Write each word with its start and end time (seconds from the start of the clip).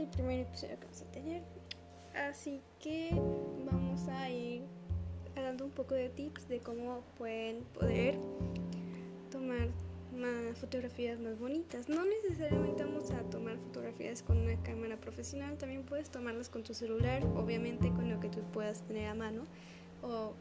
el 0.00 0.08
primer 0.08 0.40
episodio 0.40 0.78
que 0.78 0.86
vamos 0.86 1.02
a 1.02 1.12
tener. 1.12 1.42
Así 2.14 2.60
que 2.80 3.10
vamos 3.70 4.08
a 4.08 4.30
ir 4.30 4.62
dando 5.34 5.64
un 5.64 5.70
poco 5.70 5.94
de 5.94 6.08
tips 6.08 6.48
de 6.48 6.60
cómo 6.60 7.02
pueden 7.18 7.62
poder 7.78 8.16
tomar 9.30 9.68
más 10.16 10.58
fotografías 10.58 11.20
más 11.20 11.38
bonitas. 11.38 11.88
No 11.88 12.04
necesariamente 12.04 12.84
vamos 12.84 13.10
a 13.10 13.20
tomar 13.30 13.56
fotografías 13.58 14.22
con 14.22 14.38
una 14.38 14.60
cámara 14.62 14.96
profesional, 14.96 15.56
también 15.56 15.84
puedes 15.84 16.10
tomarlas 16.10 16.48
con 16.48 16.62
tu 16.62 16.74
celular, 16.74 17.22
obviamente 17.36 17.90
con 17.90 18.10
lo 18.10 18.18
que 18.20 18.28
tú 18.28 18.40
puedas 18.52 18.80
tener 18.82 19.08
a 19.08 19.14
mano 19.14 19.44
o 20.02 20.32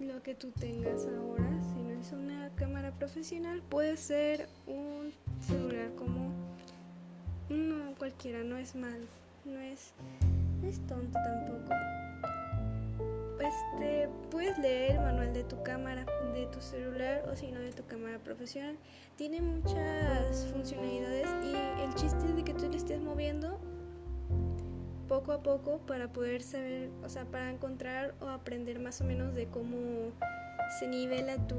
lo 0.00 0.22
que 0.22 0.34
tú 0.34 0.50
tengas 0.52 1.06
ahora. 1.06 1.62
Si 1.62 1.82
no 1.82 1.90
es 2.00 2.12
una 2.12 2.50
cámara 2.54 2.92
profesional, 2.92 3.62
puede 3.68 3.96
ser 3.96 4.48
un 4.66 5.12
celular 5.40 5.94
como 5.96 6.05
no 6.05 6.05
no 8.24 8.56
es 8.56 8.74
mal, 8.74 9.06
no 9.44 9.58
es, 9.60 9.92
es 10.64 10.80
tonto 10.86 11.12
tampoco. 11.12 11.72
Este, 13.38 14.08
puedes 14.30 14.58
leer 14.58 14.92
el 14.92 15.00
manual 15.00 15.32
de 15.32 15.44
tu 15.44 15.62
cámara, 15.62 16.04
de 16.32 16.46
tu 16.46 16.60
celular 16.60 17.28
o 17.30 17.36
si 17.36 17.52
no 17.52 17.60
de 17.60 17.70
tu 17.70 17.84
cámara 17.84 18.18
profesional. 18.18 18.76
Tiene 19.16 19.42
muchas 19.42 20.46
funcionalidades 20.52 21.28
y 21.44 21.82
el 21.84 21.94
chiste 21.94 22.26
es 22.26 22.34
de 22.34 22.42
que 22.42 22.54
tú 22.54 22.68
le 22.68 22.78
estés 22.78 23.00
moviendo 23.00 23.60
poco 25.08 25.32
a 25.32 25.42
poco 25.42 25.78
para 25.86 26.08
poder 26.08 26.42
saber, 26.42 26.90
o 27.04 27.08
sea, 27.08 27.26
para 27.26 27.50
encontrar 27.50 28.14
o 28.20 28.28
aprender 28.28 28.80
más 28.80 29.00
o 29.02 29.04
menos 29.04 29.34
de 29.34 29.46
cómo 29.46 30.10
se 30.80 30.88
nivela 30.88 31.36
tu 31.46 31.54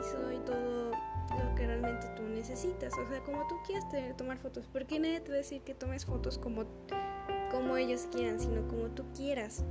ISO 0.00 0.32
y 0.32 0.38
todo 0.44 0.92
realmente 1.68 2.06
tú 2.16 2.22
necesitas. 2.22 2.92
O 2.98 3.06
sea, 3.08 3.20
como 3.20 3.46
tú 3.46 3.56
quieras 3.66 3.88
tener, 3.90 4.14
tomar 4.14 4.38
fotos. 4.38 4.66
Porque 4.72 4.98
nadie 4.98 5.20
te 5.20 5.28
va 5.28 5.34
a 5.34 5.38
decir 5.38 5.62
que 5.62 5.74
tomes 5.74 6.04
fotos 6.04 6.38
como, 6.38 6.64
como 7.50 7.76
ellos 7.76 8.08
quieran, 8.10 8.40
sino 8.40 8.66
como 8.66 8.88
tú 8.88 9.04
quieras. 9.14 9.64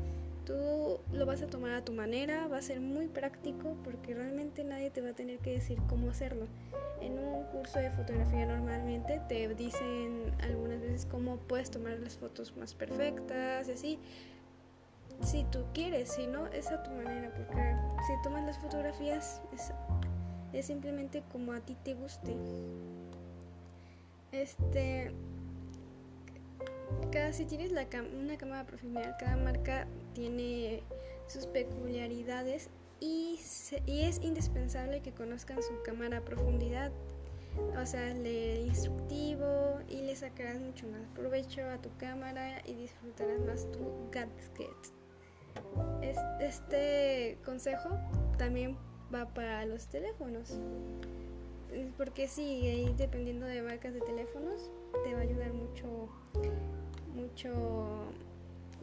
Tú 0.45 1.01
lo 1.11 1.25
vas 1.25 1.41
a 1.41 1.47
tomar 1.47 1.73
a 1.73 1.83
tu 1.83 1.91
manera, 1.91 2.47
va 2.47 2.57
a 2.57 2.61
ser 2.61 2.79
muy 2.79 3.07
práctico 3.07 3.75
porque 3.83 4.13
realmente 4.13 4.63
nadie 4.63 4.89
te 4.89 5.01
va 5.01 5.09
a 5.09 5.13
tener 5.13 5.39
que 5.39 5.51
decir 5.51 5.77
cómo 5.89 6.09
hacerlo. 6.09 6.47
En 7.01 7.19
un 7.19 7.43
curso 7.47 7.79
de 7.79 7.91
fotografía 7.91 8.45
normalmente 8.45 9.21
te 9.27 9.53
dicen 9.55 10.31
algunas 10.41 10.79
veces 10.79 11.05
cómo 11.05 11.35
puedes 11.35 11.69
tomar 11.69 11.99
las 11.99 12.17
fotos 12.17 12.55
más 12.55 12.73
perfectas 12.73 13.67
y 13.67 13.71
así. 13.73 13.99
Si 15.21 15.43
tú 15.45 15.65
quieres, 15.73 16.13
si 16.13 16.27
no, 16.27 16.47
es 16.47 16.71
a 16.71 16.81
tu 16.83 16.91
manera, 16.91 17.29
porque 17.35 17.75
si 18.07 18.13
tomas 18.23 18.45
las 18.45 18.57
fotografías 18.59 19.41
es, 19.51 19.73
es 20.53 20.65
simplemente 20.65 21.23
como 21.31 21.53
a 21.53 21.59
ti 21.59 21.75
te 21.83 21.93
guste. 21.93 22.35
Este, 24.31 25.11
cada, 27.11 27.33
si 27.33 27.45
tienes 27.45 27.71
una 27.71 28.37
cámara 28.37 28.65
profesional, 28.65 29.15
cada 29.19 29.37
marca 29.37 29.87
tiene 30.13 30.83
sus 31.27 31.45
peculiaridades 31.47 32.69
y, 32.99 33.39
y, 33.85 34.01
es 34.01 34.19
indispensable 34.23 35.01
que 35.01 35.11
conozcan 35.11 35.61
su 35.61 35.81
cámara 35.83 36.19
a 36.19 36.21
profundidad. 36.21 36.91
O 37.81 37.85
sea, 37.85 38.13
leer 38.13 38.67
instructivo 38.67 39.79
y 39.89 40.01
le 40.01 40.15
sacarás 40.15 40.59
mucho 40.59 40.87
más 40.87 41.01
provecho 41.15 41.61
a 41.67 41.81
tu 41.81 41.89
cámara 41.97 42.61
y 42.65 42.73
disfrutarás 42.73 43.39
más 43.41 43.71
tu 43.71 44.09
gadget. 44.11 44.97
Este 46.39 47.37
consejo 47.43 47.89
también 48.37 48.77
va 49.13 49.25
para 49.33 49.65
los 49.65 49.87
teléfonos. 49.87 50.57
Porque 51.97 52.27
sí, 52.27 52.93
dependiendo 52.97 53.45
de 53.45 53.61
marcas 53.61 53.93
de 53.93 54.01
teléfonos, 54.01 54.71
te 55.03 55.13
va 55.13 55.19
a 55.19 55.23
ayudar 55.23 55.53
mucho 55.53 56.09
mucho 57.13 57.49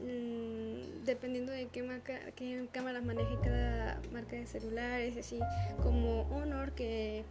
mmm, 0.02 1.04
dependiendo 1.04 1.52
de 1.52 1.68
qué 1.68 1.82
marca 1.82 2.18
qué 2.34 2.68
cámaras 2.72 3.04
maneje 3.04 3.36
cada 3.42 4.00
marca 4.12 4.36
de 4.36 4.46
celulares 4.46 5.16
así 5.16 5.38
como 5.82 6.22
Honor 6.34 6.72
que 6.72 7.24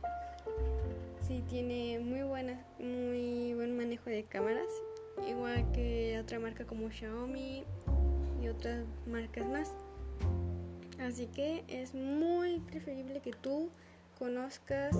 sí 1.27 1.43
tiene 1.49 1.99
muy 1.99 2.23
buena 2.23 2.65
muy 2.79 3.53
buen 3.53 3.75
manejo 3.75 4.09
de 4.09 4.23
cámaras 4.23 4.69
igual 5.27 5.69
que 5.73 6.19
otra 6.21 6.39
marca 6.39 6.65
como 6.65 6.89
Xiaomi 6.89 7.63
y 8.41 8.47
otras 8.47 8.85
marcas 9.05 9.45
más 9.47 9.73
así 11.03 11.27
que 11.27 11.63
es 11.67 11.93
muy 11.93 12.59
preferible 12.59 13.19
que 13.19 13.31
tú 13.31 13.69
conozcas 14.17 14.95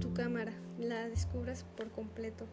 tu 0.00 0.12
cámara 0.14 0.52
la 0.78 1.08
descubras 1.08 1.64
por 1.76 1.90
completo 1.90 2.46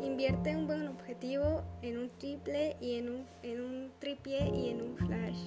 Invierte 0.00 0.54
un 0.54 0.66
buen 0.66 0.86
objetivo 0.86 1.62
en 1.82 1.98
un 1.98 2.10
triple 2.18 2.76
y 2.80 2.96
en 2.96 3.08
un, 3.08 3.26
en 3.42 3.60
un 3.60 3.90
tripié 3.98 4.48
y 4.48 4.70
en 4.70 4.82
un 4.82 4.96
flash. 4.96 5.38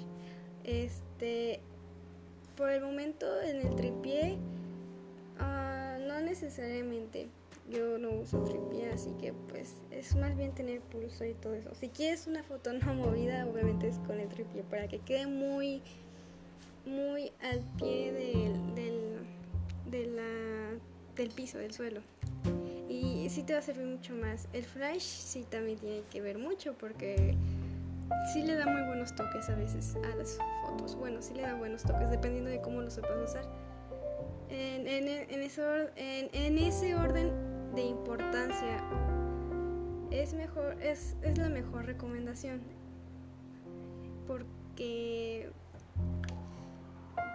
Este, 0.64 1.62
por 2.58 2.70
el 2.70 2.82
momento 2.82 3.42
en 3.42 3.62
el 3.62 3.76
tripié, 3.76 4.38
uh, 5.40 6.06
no 6.08 6.20
necesariamente. 6.22 7.30
Yo 7.70 7.98
no 7.98 8.12
uso 8.12 8.44
tripié, 8.44 8.90
así 8.92 9.12
que 9.20 9.34
pues 9.34 9.76
es 9.90 10.16
más 10.16 10.36
bien 10.36 10.54
tener 10.54 10.82
pulso 10.82 11.26
y 11.26 11.34
todo 11.34 11.54
eso. 11.54 11.74
Si 11.76 11.90
quieres 11.90 12.28
una 12.28 12.44
foto 12.44 12.74
no 12.74 12.94
movida, 12.94 13.48
obviamente 13.48 13.88
es 13.88 14.00
con 14.00 14.20
el 14.20 14.28
tripié 14.28 14.64
para 14.64 14.88
que 14.88 15.00
quede 15.00 15.28
muy, 15.28 15.82
muy 16.86 17.32
al 17.42 17.62
pie 17.78 18.12
del, 18.12 18.76
del, 18.76 19.20
de 19.90 20.06
la, 20.08 20.80
del 21.16 21.30
piso, 21.30 21.58
del 21.58 21.74
suelo 21.74 22.02
y 22.94 23.30
sí 23.30 23.44
te 23.44 23.54
va 23.54 23.60
a 23.60 23.62
servir 23.62 23.86
mucho 23.86 24.14
más. 24.14 24.48
El 24.54 24.64
flash 24.64 25.02
sí 25.02 25.46
también 25.50 25.80
tiene 25.80 26.04
que 26.12 26.22
ver 26.22 26.38
mucho 26.38 26.74
porque 26.74 27.36
sí 28.34 28.44
le 28.44 28.56
da 28.56 28.66
muy 28.66 28.82
buenos 28.84 29.16
toques 29.16 29.50
a 29.50 29.56
veces 29.56 29.96
a 29.96 30.16
las 30.16 30.38
fotos. 30.66 30.96
Bueno, 30.96 31.22
sí 31.22 31.34
le 31.34 31.42
da 31.44 31.56
buenos 31.56 31.84
toques 31.84 32.10
dependiendo 32.10 32.50
de 32.50 32.62
cómo 32.62 32.82
lo 32.82 32.90
sepas 32.90 33.12
usar. 33.30 33.46
En, 34.50 34.88
en, 34.88 35.08
en 35.08 36.58
ese 36.58 36.96
orden 36.96 37.32
de 37.74 37.82
importancia 37.82 38.84
es 40.12 40.34
mejor 40.34 40.82
es, 40.82 41.16
es 41.24 41.38
la 41.38 41.50
mejor 41.50 41.86
recomendación 41.86 42.62
porque 44.28 45.52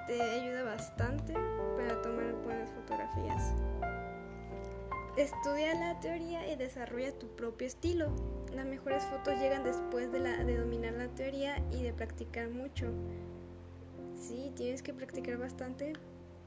te 0.06 0.22
ayuda 0.22 0.62
bastante 0.62 1.34
para 1.76 2.00
tomar 2.00 2.32
buenas 2.44 2.70
fotografías. 2.70 3.54
Estudia 5.18 5.74
la 5.74 6.00
teoría 6.00 6.50
y 6.50 6.56
desarrolla 6.56 7.12
tu 7.18 7.26
propio 7.34 7.66
estilo. 7.66 8.14
Las 8.54 8.64
mejores 8.64 9.04
fotos 9.04 9.34
llegan 9.38 9.64
después 9.64 10.10
de, 10.12 10.20
la, 10.20 10.44
de 10.44 10.56
dominar 10.56 10.94
la 10.94 11.08
teoría 11.08 11.62
y 11.72 11.82
de 11.82 11.92
practicar 11.92 12.48
mucho. 12.48 12.86
Sí, 14.14 14.52
tienes 14.56 14.82
que 14.82 14.94
practicar 14.94 15.36
bastante 15.36 15.92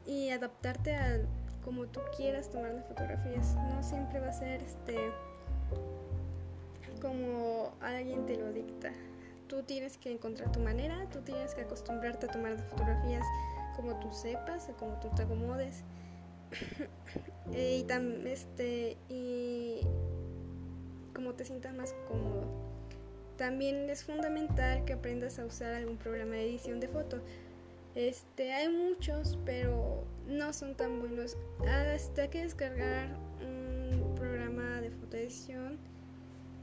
y 0.05 0.29
adaptarte 0.29 0.95
a 0.95 1.19
como 1.63 1.85
tú 1.87 1.99
quieras 2.15 2.49
tomar 2.49 2.73
las 2.73 2.85
fotografías. 2.85 3.55
No 3.55 3.81
siempre 3.83 4.19
va 4.19 4.27
a 4.29 4.33
ser 4.33 4.61
este 4.63 5.11
como 7.01 7.73
alguien 7.81 8.25
te 8.25 8.37
lo 8.37 8.51
dicta. 8.51 8.91
Tú 9.47 9.63
tienes 9.63 9.97
que 9.97 10.11
encontrar 10.11 10.51
tu 10.51 10.59
manera, 10.59 11.07
tú 11.11 11.19
tienes 11.21 11.53
que 11.55 11.61
acostumbrarte 11.61 12.27
a 12.27 12.29
tomar 12.29 12.51
las 12.51 12.63
fotografías 12.63 13.25
como 13.75 13.99
tú 13.99 14.13
sepas 14.13 14.69
o 14.69 14.73
como 14.77 14.99
tú 14.99 15.09
te 15.15 15.23
acomodes. 15.23 15.83
y, 17.51 17.83
tam, 17.83 18.25
este, 18.27 18.97
y 19.09 19.81
como 21.13 21.33
te 21.33 21.45
sientas 21.45 21.73
más 21.73 21.93
cómodo. 22.07 22.45
También 23.37 23.89
es 23.89 24.03
fundamental 24.03 24.85
que 24.85 24.93
aprendas 24.93 25.39
a 25.39 25.45
usar 25.45 25.73
algún 25.73 25.97
programa 25.97 26.35
de 26.35 26.45
edición 26.45 26.79
de 26.79 26.87
fotos. 26.87 27.21
Este, 27.95 28.53
hay 28.53 28.69
muchos, 28.69 29.37
pero 29.45 30.05
no 30.27 30.53
son 30.53 30.75
tan 30.75 30.99
buenos. 30.99 31.37
Hasta 31.67 32.29
que 32.29 32.43
descargar 32.43 33.09
un 33.41 34.15
programa 34.15 34.81
de 34.81 34.91
fotoedición 34.91 35.77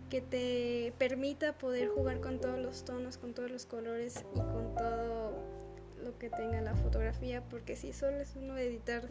que 0.09 0.21
te 0.23 0.93
permita 0.99 1.59
poder 1.59 1.89
jugar 1.89 2.21
con 2.21 2.41
todos 2.41 2.59
los 2.59 2.85
tonos, 2.85 3.19
con 3.19 3.35
todos 3.35 3.51
los 3.51 3.67
colores 3.67 4.25
y 4.35 4.39
con 4.39 4.75
todo 4.75 5.33
lo 6.03 6.19
que 6.19 6.31
tenga 6.31 6.61
la 6.63 6.75
fotografía, 6.75 7.43
porque 7.51 7.77
si 7.77 7.93
solo 7.93 8.19
es 8.19 8.35
uno 8.37 8.55
de 8.55 8.69
editar 8.69 9.07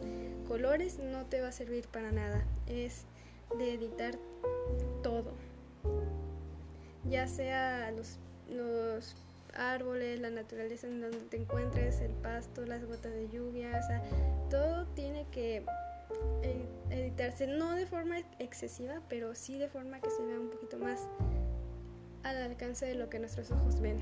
colores, 0.46 0.98
no 0.98 1.26
te 1.26 1.40
va 1.40 1.48
a 1.48 1.52
servir 1.52 1.86
para 1.86 2.10
nada. 2.10 2.44
Es 2.66 3.04
de 3.58 3.74
editar 3.74 4.18
todo. 5.02 5.32
Ya 7.08 7.26
sea 7.28 7.90
los, 7.92 8.18
los 8.48 9.14
árboles, 9.58 10.20
la 10.20 10.30
naturaleza 10.30 10.86
en 10.86 11.00
donde 11.00 11.18
te 11.18 11.36
encuentres, 11.36 12.00
el 12.00 12.12
pasto, 12.12 12.64
las 12.64 12.84
gotas 12.84 13.12
de 13.12 13.28
lluvia, 13.28 13.78
o 13.82 13.86
sea, 13.86 14.02
todo 14.50 14.86
tiene 14.94 15.26
que 15.30 15.64
editarse, 16.90 17.46
no 17.46 17.74
de 17.74 17.86
forma 17.86 18.18
excesiva, 18.38 19.02
pero 19.08 19.34
sí 19.34 19.58
de 19.58 19.68
forma 19.68 20.00
que 20.00 20.10
se 20.10 20.24
vea 20.24 20.40
un 20.40 20.50
poquito 20.50 20.78
más 20.78 21.06
al 22.22 22.36
alcance 22.38 22.86
de 22.86 22.94
lo 22.94 23.10
que 23.10 23.18
nuestros 23.18 23.50
ojos 23.50 23.80
ven 23.80 23.98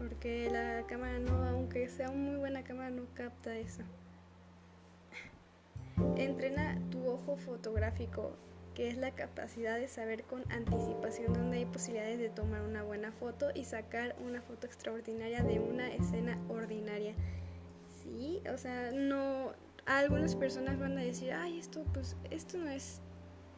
porque 0.00 0.48
la 0.50 0.86
cámara 0.86 1.18
no, 1.18 1.44
aunque 1.44 1.86
sea 1.90 2.10
muy 2.10 2.36
buena 2.36 2.64
cámara, 2.64 2.88
no 2.88 3.02
capta 3.12 3.54
eso. 3.54 3.82
Entrena 6.16 6.78
tu 6.90 7.06
ojo 7.06 7.36
fotográfico. 7.36 8.32
Que 8.74 8.88
es 8.88 8.96
la 8.96 9.12
capacidad 9.12 9.78
de 9.78 9.88
saber 9.88 10.24
con 10.24 10.50
anticipación 10.50 11.32
dónde 11.32 11.58
hay 11.58 11.64
posibilidades 11.64 12.18
de 12.18 12.30
tomar 12.30 12.62
una 12.62 12.82
buena 12.82 13.12
foto 13.12 13.50
y 13.54 13.64
sacar 13.64 14.16
una 14.20 14.42
foto 14.42 14.66
extraordinaria 14.66 15.42
de 15.42 15.60
una 15.60 15.92
escena 15.92 16.38
ordinaria. 16.48 17.14
Sí, 18.02 18.42
o 18.52 18.56
sea, 18.56 18.92
no 18.92 19.52
algunas 19.86 20.36
personas 20.36 20.78
van 20.78 20.98
a 20.98 21.02
decir, 21.02 21.32
"Ay, 21.32 21.58
esto 21.58 21.84
pues 21.92 22.16
esto 22.30 22.58
no 22.58 22.68
es 22.70 23.00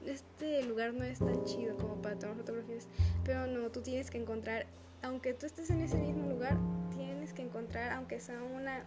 este 0.04 0.64
lugar 0.64 0.94
no 0.94 1.04
es 1.04 1.20
tan 1.20 1.44
chido 1.44 1.76
como 1.76 2.00
para 2.02 2.18
tomar 2.18 2.36
fotografías", 2.36 2.88
pero 3.24 3.46
no, 3.46 3.70
tú 3.70 3.82
tienes 3.82 4.10
que 4.10 4.18
encontrar 4.18 4.66
aunque 5.02 5.34
tú 5.34 5.46
estés 5.46 5.68
en 5.70 5.80
ese 5.80 5.98
mismo 5.98 6.28
lugar, 6.28 6.56
tienes 6.94 7.32
que 7.32 7.42
encontrar 7.42 7.92
aunque 7.92 8.20
sea 8.20 8.40
una 8.42 8.84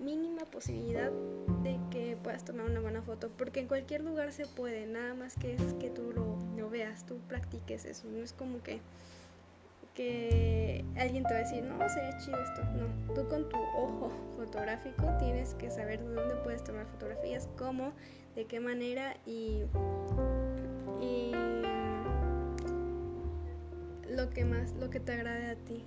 mínima 0.00 0.44
posibilidad 0.44 1.10
de 1.62 1.78
que 1.90 2.16
puedas 2.22 2.44
tomar 2.44 2.66
una 2.66 2.80
buena 2.80 3.02
foto, 3.02 3.30
porque 3.36 3.60
en 3.60 3.68
cualquier 3.68 4.02
lugar 4.02 4.32
se 4.32 4.46
puede, 4.46 4.86
nada 4.86 5.14
más 5.14 5.36
que 5.36 5.54
es 5.54 5.74
que 5.74 5.90
tú 5.90 6.12
lo, 6.12 6.70
veas, 6.70 7.06
tú 7.06 7.18
practiques 7.28 7.86
eso, 7.86 8.06
no 8.08 8.22
es 8.22 8.32
como 8.34 8.62
que, 8.62 8.80
que 9.94 10.84
alguien 10.96 11.24
te 11.24 11.32
va 11.32 11.40
a 11.40 11.42
decir, 11.42 11.64
no, 11.64 11.76
sería 11.88 12.18
chido 12.18 12.38
esto, 12.38 12.62
no, 12.76 13.14
tú 13.14 13.26
con 13.28 13.48
tu 13.48 13.56
ojo 13.56 14.12
fotográfico 14.36 15.04
tienes 15.18 15.54
que 15.54 15.70
saber 15.70 16.00
de 16.00 16.14
dónde 16.14 16.34
puedes 16.44 16.62
tomar 16.62 16.84
fotografías, 16.86 17.48
cómo, 17.56 17.92
de 18.34 18.44
qué 18.44 18.60
manera 18.60 19.16
y 19.24 19.62
lo 24.18 24.30
que 24.30 24.44
más, 24.44 24.72
lo 24.72 24.90
que 24.90 25.00
te 25.00 25.12
agrade 25.12 25.50
a 25.52 25.54
ti. 25.54 25.84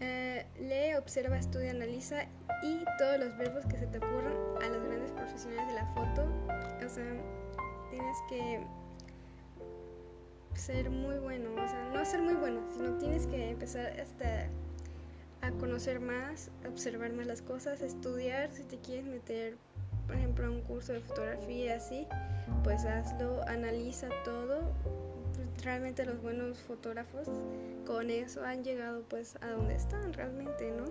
Eh, 0.00 0.46
lee, 0.58 0.94
observa, 0.96 1.38
estudia, 1.38 1.70
analiza 1.70 2.24
y 2.62 2.84
todos 2.98 3.18
los 3.18 3.36
verbos 3.38 3.64
que 3.66 3.78
se 3.78 3.86
te 3.86 3.98
ocurran 3.98 4.34
a 4.62 4.68
los 4.68 4.84
grandes 4.84 5.12
profesionales 5.12 5.66
de 5.68 5.74
la 5.74 5.86
foto. 5.94 6.26
O 6.84 6.88
sea, 6.88 7.16
tienes 7.90 8.16
que 8.28 8.60
ser 10.54 10.90
muy 10.90 11.18
bueno, 11.18 11.50
o 11.52 11.68
sea, 11.68 11.90
no 11.92 12.04
ser 12.04 12.22
muy 12.22 12.34
bueno, 12.34 12.60
sino 12.72 12.96
tienes 12.98 13.26
que 13.26 13.50
empezar 13.50 13.98
hasta 14.00 14.48
a 15.42 15.50
conocer 15.52 16.00
más, 16.00 16.50
observar 16.68 17.12
más 17.12 17.26
las 17.26 17.42
cosas, 17.42 17.80
estudiar, 17.80 18.50
si 18.52 18.64
te 18.64 18.78
quieres 18.78 19.04
meter, 19.04 19.56
por 20.06 20.16
ejemplo, 20.16 20.46
a 20.46 20.50
un 20.50 20.62
curso 20.62 20.92
de 20.92 21.00
fotografía 21.00 21.76
así, 21.76 22.06
pues 22.64 22.84
hazlo, 22.84 23.42
analiza 23.46 24.08
todo, 24.24 24.72
realmente 25.66 26.06
los 26.06 26.22
buenos 26.22 26.60
fotógrafos 26.60 27.28
con 27.84 28.08
eso 28.08 28.44
han 28.44 28.62
llegado 28.62 29.02
pues 29.08 29.36
a 29.40 29.48
donde 29.48 29.74
están 29.74 30.12
realmente, 30.12 30.70
¿no? 30.70 30.84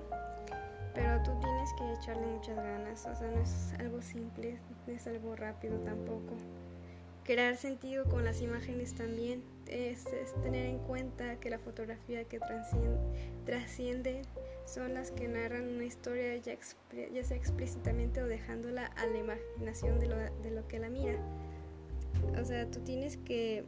Pero 0.93 1.23
tú 1.23 1.31
tienes 1.39 1.69
que 1.77 1.93
echarle 1.93 2.27
muchas 2.27 2.57
ganas, 2.57 3.05
o 3.05 3.15
sea, 3.15 3.31
no 3.31 3.41
es 3.41 3.73
algo 3.79 4.01
simple, 4.01 4.57
no 4.85 4.93
es 4.93 5.07
algo 5.07 5.33
rápido 5.37 5.79
tampoco. 5.79 6.35
Crear 7.23 7.55
sentido 7.55 8.03
con 8.03 8.25
las 8.25 8.41
imágenes 8.41 8.93
también 8.93 9.43
es, 9.67 10.03
tener 10.43 10.65
en 10.65 10.79
cuenta 10.79 11.39
que 11.39 11.49
la 11.49 11.57
fotografía 11.57 12.25
que 12.25 12.39
trasciende, 12.39 12.99
trasciende 13.45 14.21
son 14.65 14.93
las 14.93 15.09
que 15.11 15.29
narran 15.29 15.69
una 15.69 15.85
historia 15.85 16.35
ya, 16.35 16.57
ya 17.13 17.23
sea 17.23 17.37
explícitamente 17.37 18.21
o 18.21 18.27
dejándola 18.27 18.87
a 18.87 19.05
la 19.05 19.17
imaginación 19.17 20.01
de 20.01 20.07
lo, 20.07 20.17
de 20.17 20.51
lo 20.51 20.67
que 20.67 20.79
la 20.79 20.89
mira. 20.89 21.17
O 22.39 22.43
sea, 22.43 22.69
tú 22.69 22.81
tienes 22.81 23.17
que 23.17 23.63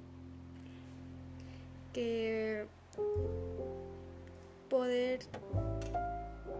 que 1.97 2.67
poder 4.69 5.21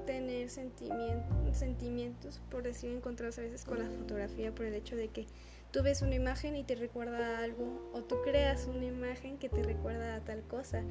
tener 0.08 0.50
sentimientos, 0.50 2.42
por 2.50 2.64
decir, 2.64 2.90
encontrados 2.90 3.38
a 3.38 3.42
veces 3.42 3.64
con 3.64 3.78
la 3.78 3.86
fotografía, 3.86 4.52
por 4.52 4.66
el 4.66 4.74
hecho 4.74 4.96
de 4.96 5.10
que 5.10 5.28
tú 5.70 5.84
ves 5.84 6.02
una 6.02 6.16
imagen 6.16 6.56
y 6.56 6.64
te 6.64 6.74
recuerda 6.74 7.38
a 7.38 7.44
algo, 7.44 7.92
o 7.94 8.02
tú 8.02 8.16
creas 8.24 8.66
una 8.66 8.86
imagen 8.86 9.38
que 9.38 9.48
te 9.48 9.62
recuerda 9.62 10.16
a 10.16 10.22
tal 10.22 10.42
cosa, 10.42 10.82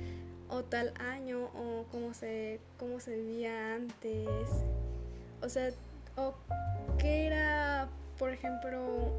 o 0.48 0.62
tal 0.62 0.94
año, 1.00 1.46
o 1.56 1.87
cómo 1.90 2.14
se, 2.14 2.60
cómo 2.78 3.00
se 3.00 3.16
vivía 3.16 3.75
antes, 3.75 4.28
o 5.43 5.48
sea, 5.48 5.72
o 6.14 6.34
qué 6.98 7.26
era, 7.26 7.88
por 8.16 8.31
ejemplo, 8.31 9.10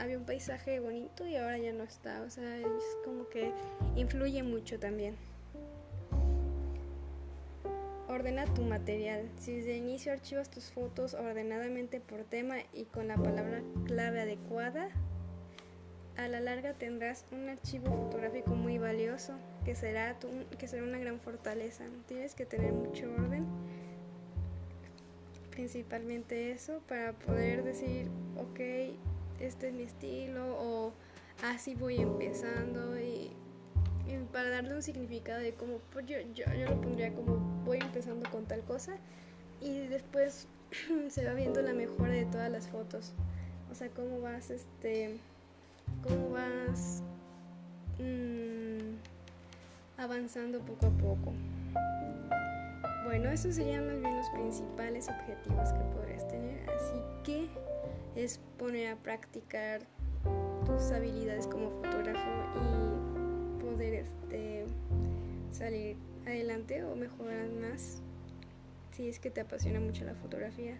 había 0.00 0.16
un 0.16 0.24
paisaje 0.24 0.80
bonito 0.80 1.26
y 1.26 1.36
ahora 1.36 1.58
ya 1.58 1.72
no 1.72 1.84
está. 1.84 2.22
O 2.22 2.30
sea, 2.30 2.58
es 2.58 2.96
como 3.04 3.28
que 3.28 3.52
influye 3.96 4.42
mucho 4.42 4.78
también. 4.78 5.14
Ordena 8.08 8.46
tu 8.54 8.62
material. 8.62 9.28
Si 9.38 9.52
desde 9.52 9.76
inicio 9.76 10.12
archivas 10.12 10.50
tus 10.50 10.70
fotos 10.70 11.14
ordenadamente 11.14 12.00
por 12.00 12.24
tema 12.24 12.56
y 12.72 12.86
con 12.86 13.08
la 13.08 13.16
palabra 13.16 13.62
clave 13.86 14.22
adecuada, 14.22 14.88
a 16.16 16.28
la 16.28 16.40
larga 16.40 16.74
tendrás 16.74 17.24
un 17.30 17.48
archivo 17.48 17.86
fotográfico 17.86 18.50
muy 18.50 18.78
valioso 18.78 19.34
que 19.64 19.74
será, 19.74 20.18
tu, 20.18 20.28
que 20.58 20.66
será 20.66 20.82
una 20.82 20.98
gran 20.98 21.20
fortaleza. 21.20 21.84
Tienes 22.08 22.34
que 22.34 22.46
tener 22.46 22.72
mucho 22.72 23.06
orden, 23.12 23.46
principalmente 25.50 26.50
eso, 26.50 26.80
para 26.88 27.12
poder 27.12 27.62
decir, 27.62 28.08
ok, 28.36 28.60
este 29.40 29.68
es 29.68 29.74
mi 29.74 29.82
estilo 29.82 30.56
o 30.58 30.92
así 31.42 31.74
voy 31.74 31.96
empezando 31.96 32.98
y, 32.98 33.32
para 34.32 34.50
darle 34.50 34.74
un 34.74 34.82
significado 34.82 35.40
de 35.40 35.54
cómo, 35.54 35.78
pues 35.92 36.06
yo, 36.06 36.16
yo, 36.34 36.44
yo 36.52 36.68
lo 36.68 36.80
pondría 36.80 37.12
como 37.14 37.36
voy 37.64 37.78
empezando 37.80 38.28
con 38.30 38.44
tal 38.44 38.62
cosa 38.62 38.96
y 39.60 39.86
después 39.86 40.46
se 41.08 41.24
va 41.24 41.34
viendo 41.34 41.62
la 41.62 41.72
mejora 41.72 42.12
de 42.12 42.26
todas 42.26 42.50
las 42.50 42.68
fotos. 42.68 43.12
O 43.70 43.74
sea, 43.74 43.88
cómo 43.90 44.20
vas, 44.20 44.50
este, 44.50 45.18
cómo 46.02 46.30
vas 46.30 47.02
mmm, 47.98 48.96
avanzando 49.96 50.58
poco 50.60 50.86
a 50.86 50.90
poco. 50.90 51.32
Bueno, 53.04 53.30
esos 53.30 53.54
serían 53.54 53.86
más 53.86 54.00
bien 54.00 54.16
los 54.16 54.30
principales 54.30 55.08
objetivos 55.08 55.72
que 55.72 55.80
podrías 55.96 56.28
tener. 56.28 56.68
Así 56.70 57.00
que 57.24 57.48
es 58.16 58.40
poner 58.58 58.92
a 58.92 58.96
practicar 58.96 59.82
tus 60.66 60.90
habilidades 60.90 61.46
como 61.46 61.70
fotógrafo 61.70 62.30
y 62.56 63.62
poder 63.62 63.94
este, 63.94 64.66
salir 65.52 65.96
adelante 66.26 66.84
o 66.84 66.94
mejorar 66.96 67.48
más 67.60 68.02
si 68.92 69.08
es 69.08 69.18
que 69.18 69.30
te 69.30 69.40
apasiona 69.40 69.80
mucho 69.80 70.04
la 70.04 70.14
fotografía. 70.14 70.78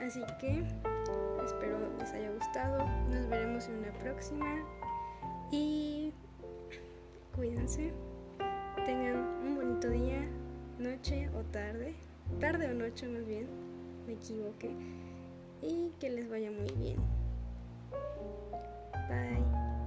Así 0.00 0.20
que 0.38 0.62
espero 1.44 1.78
les 1.98 2.12
haya 2.12 2.30
gustado. 2.30 2.86
Nos 3.10 3.28
veremos 3.28 3.66
en 3.66 3.76
una 3.76 3.92
próxima 3.92 4.64
y 5.50 6.12
cuídense. 7.34 7.92
Tengan 8.86 9.16
un 9.44 9.56
bonito 9.56 9.90
día, 9.90 10.26
noche 10.78 11.28
o 11.30 11.42
tarde. 11.50 11.94
Tarde 12.38 12.70
o 12.70 12.74
noche 12.74 13.08
más 13.08 13.26
bien. 13.26 13.46
Me 14.06 14.14
equivoqué 14.14 14.70
y 15.62 15.90
que 16.00 16.10
les 16.10 16.28
vaya 16.28 16.50
muy 16.50 16.70
bien. 16.76 16.96
Bye. 19.08 19.79